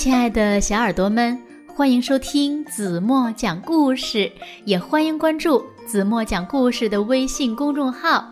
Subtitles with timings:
[0.00, 4.32] 亲爱的小耳朵们，欢迎收听子墨讲故事，
[4.64, 8.24] 也欢迎关注子墨讲故事的微信公众号。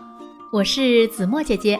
[0.51, 1.79] 我是子墨姐姐。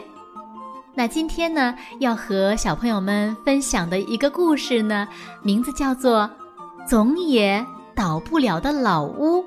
[0.94, 5.08] 那今天呢，要和小朋友们分享的一个故事呢，
[5.42, 6.30] 名字叫做
[6.88, 9.42] 《总也倒不了的老屋》。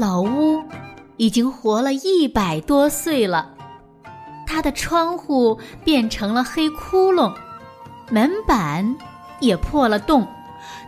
[0.00, 0.64] 老屋
[1.18, 3.50] 已经活了一百多岁了，
[4.46, 7.34] 它的窗户变成了黑窟窿，
[8.08, 8.96] 门板
[9.40, 10.26] 也破了洞，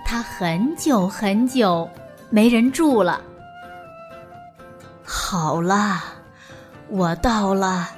[0.03, 1.87] 它很久很久
[2.30, 3.20] 没人住了。
[5.05, 6.03] 好了，
[6.89, 7.91] 我到了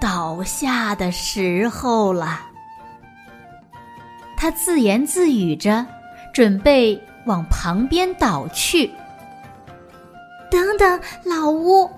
[0.00, 2.40] 倒下的时候了。
[4.34, 5.84] 他自言自语着，
[6.32, 8.90] 准备往旁边倒去。
[10.54, 11.90] 等等，老屋！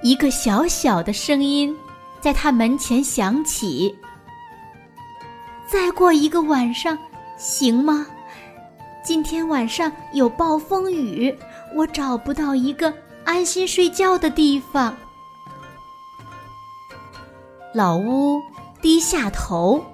[0.00, 1.76] 一个小小的声音
[2.18, 3.94] 在他门前响起。
[5.66, 6.96] 再过一个晚上，
[7.36, 8.06] 行吗？
[9.04, 11.36] 今天晚上有暴风雨，
[11.74, 12.90] 我找不到一个
[13.26, 14.96] 安心睡觉的地方。
[17.74, 18.40] 老屋
[18.80, 19.84] 低下头，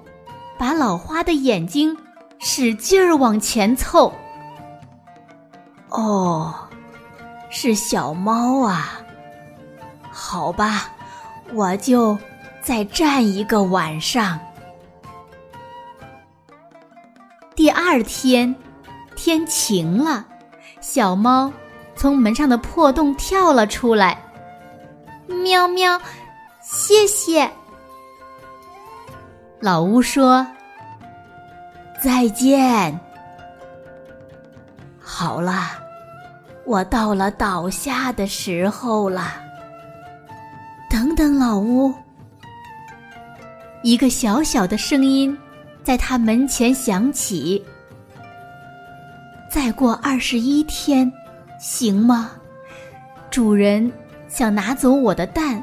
[0.57, 1.97] 把老花的眼睛
[2.39, 4.13] 使劲儿往前凑。
[5.93, 6.53] 哦，
[7.49, 8.99] 是小猫啊。
[10.11, 10.89] 好吧，
[11.53, 12.17] 我就
[12.61, 14.39] 再站一个晚上。
[17.55, 18.55] 第二天，
[19.15, 20.25] 天晴了，
[20.81, 21.51] 小猫
[21.95, 24.19] 从门上的破洞跳了出来。
[25.27, 26.01] 喵喵，
[26.61, 27.49] 谢谢。
[29.59, 30.45] 老屋说
[32.03, 32.99] ：“再见。”
[34.99, 35.82] 好了。
[36.65, 39.33] 我到了倒下的时候了。
[40.89, 41.93] 等等，老屋。
[43.81, 45.37] 一个小小的声音
[45.83, 47.63] 在他门前响起。
[49.51, 51.11] 再过二十一天，
[51.59, 52.31] 行吗？
[53.29, 53.91] 主人
[54.27, 55.61] 想拿走我的蛋，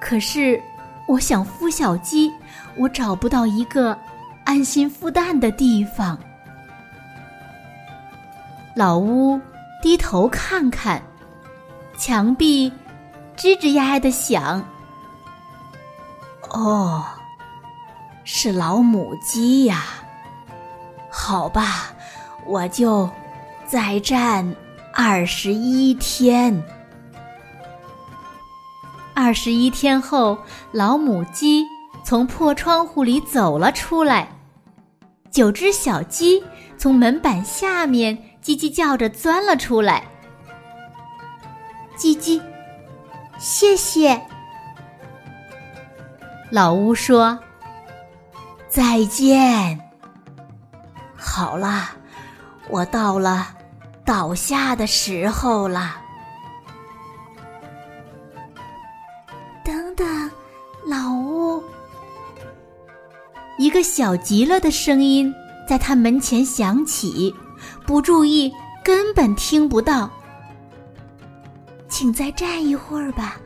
[0.00, 0.60] 可是
[1.06, 2.32] 我想孵小鸡，
[2.76, 3.96] 我找不到一个
[4.44, 6.18] 安心孵蛋的地方。
[8.74, 9.38] 老屋。
[9.82, 11.02] 低头看看，
[11.96, 12.70] 墙壁
[13.36, 14.62] 吱吱呀呀的响。
[16.50, 17.04] 哦，
[18.24, 19.84] 是老母鸡呀。
[21.10, 21.92] 好吧，
[22.46, 23.08] 我就
[23.66, 24.54] 再站
[24.92, 26.62] 二十一天。
[29.14, 30.36] 二十一天后，
[30.72, 31.64] 老母鸡
[32.04, 34.28] 从破窗户里走了出来，
[35.30, 36.42] 九只小鸡
[36.76, 38.16] 从门板下面。
[38.42, 40.04] 叽叽叫着钻了出来。
[41.96, 42.40] 叽叽，
[43.38, 44.20] 谢谢。
[46.50, 47.38] 老屋说
[48.68, 49.78] ：“再见。”
[51.14, 51.90] 好了，
[52.68, 53.48] 我到了
[54.04, 55.96] 倒下的时候了。
[59.62, 60.30] 等等，
[60.86, 61.62] 老屋。
[63.58, 65.32] 一个小极了的声音
[65.68, 67.34] 在他门前响起。
[67.86, 68.52] 不注意，
[68.84, 70.10] 根本听不到。
[71.88, 73.36] 请再站一会儿吧，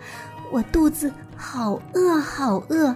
[0.53, 2.95] 我肚子好饿，好饿。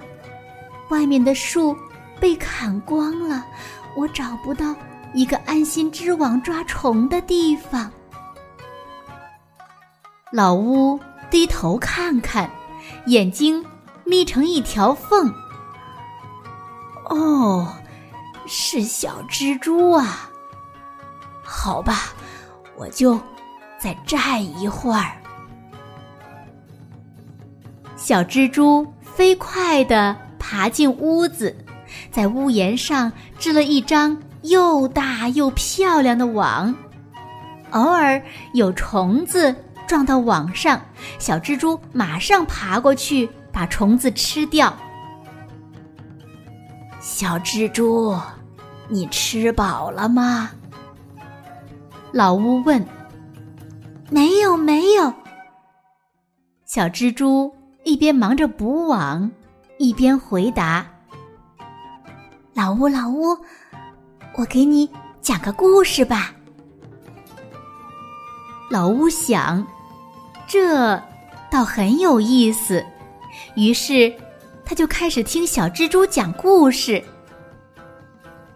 [0.91, 1.77] 外面的树
[2.21, 3.44] 被砍光了，
[3.97, 4.75] 我找不到
[5.15, 7.91] 一个安心织网抓虫的地方。
[10.31, 11.00] 老乌
[11.31, 12.50] 低头看看，
[13.06, 13.65] 眼睛
[14.05, 15.33] 眯成一条缝。
[17.09, 17.75] 哦，
[18.47, 20.31] 是小蜘蛛啊。
[21.51, 22.13] 好吧，
[22.77, 23.19] 我就
[23.79, 25.13] 再站一会儿。
[27.97, 31.57] 小蜘蛛飞快地爬进屋子，
[32.13, 36.75] 在屋檐上织了一张又大又漂亮的网。
[37.71, 38.23] 偶尔
[38.53, 39.55] 有虫子
[39.87, 40.81] 撞到网上，
[41.19, 44.77] 小蜘蛛马上爬过去把虫子吃掉。
[47.01, 48.17] 小蜘蛛，
[48.89, 50.51] 你吃饱了吗？
[52.12, 52.84] 老乌问
[54.10, 55.12] ：“没有，没有。”
[56.64, 59.31] 小蜘蛛一边忙着补网，
[59.78, 60.87] 一边回答
[62.55, 63.37] ：“老乌，老乌，
[64.37, 64.88] 我给你
[65.20, 66.32] 讲个故事吧。”
[68.70, 69.66] 老乌想，
[70.46, 71.02] 这
[71.50, 72.84] 倒很有意思，
[73.55, 74.12] 于是
[74.64, 77.02] 他就开始听小蜘蛛讲故事。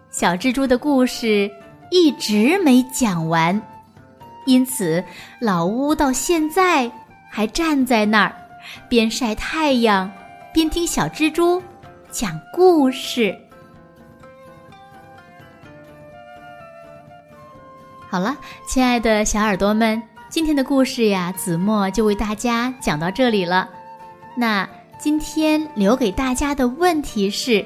[0.09, 1.51] 小蜘蛛的故事。
[1.93, 3.61] 一直没讲完，
[4.47, 5.03] 因此
[5.39, 6.91] 老屋到现在
[7.29, 8.33] 还站在那儿，
[8.89, 10.11] 边晒太阳
[10.51, 11.61] 边听小蜘蛛
[12.09, 13.37] 讲故事。
[18.09, 18.35] 好了，
[18.67, 23.69] 亲爱的小耳朵们，今天的故事呀，子墨就为大家讲到这里了。
[24.35, 24.67] 那
[24.97, 27.63] 今天留给大家的问题是：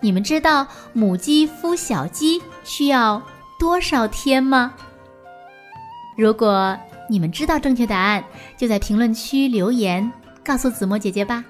[0.00, 3.20] 你们知道母鸡孵小鸡需要
[3.58, 4.74] 多少天吗？
[6.16, 6.78] 如果
[7.08, 8.24] 你们知道正确答案，
[8.56, 10.12] 就在评论区留言
[10.44, 11.44] 告诉子墨姐姐吧。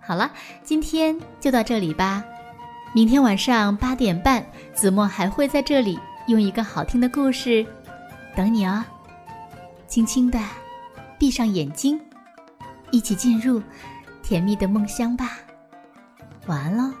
[0.00, 0.30] 好了，
[0.62, 2.24] 今天就到这里吧。
[2.94, 4.44] 明天晚上八点半，
[4.74, 5.98] 子墨还会在这里。
[6.28, 7.66] 用一个好听的故事
[8.36, 8.84] 等你哦，
[9.88, 10.38] 轻轻的
[11.18, 12.00] 闭上眼睛，
[12.92, 13.60] 一起进入
[14.22, 15.38] 甜蜜的梦乡吧。
[16.46, 16.92] 晚安喽。